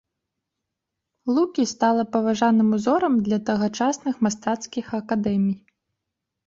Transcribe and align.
Лукі 1.35 1.65
стала 1.73 2.03
паважаным 2.15 2.73
узорам 2.79 3.13
для 3.29 3.39
тагачасных 3.51 4.15
мастацкіх 4.29 4.85
акадэмій. 5.03 5.57